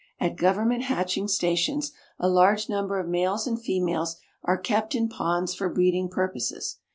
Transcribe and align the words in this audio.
At 0.19 0.35
government 0.35 0.85
hatching 0.85 1.27
stations 1.27 1.91
a 2.17 2.27
large 2.27 2.67
number 2.67 2.99
of 2.99 3.07
males 3.07 3.45
and 3.45 3.61
females 3.63 4.15
are 4.43 4.57
kept 4.57 4.95
in 4.95 5.09
ponds 5.09 5.53
for 5.53 5.69
breeding 5.69 6.09
purposes. 6.09 6.79